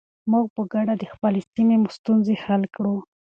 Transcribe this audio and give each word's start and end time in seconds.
موږ 0.31 0.45
به 0.49 0.51
په 0.55 0.61
ګډه 0.73 0.93
د 0.97 1.03
خپلې 1.13 1.41
سیمې 1.53 1.75
ستونزې 1.97 2.35
حل 2.45 2.63
کړو. 2.75 2.95